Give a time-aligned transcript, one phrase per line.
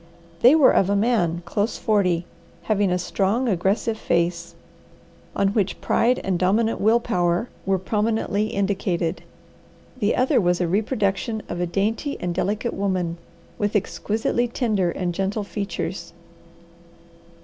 [0.41, 2.25] They were of a man close forty,
[2.63, 4.55] having a strong, aggressive face,
[5.35, 9.21] on which pride and dominant will power were prominently indicated.
[9.99, 13.17] The other was a reproduction of a dainty and delicate woman,
[13.59, 16.13] with exquisitely tender and gentle features.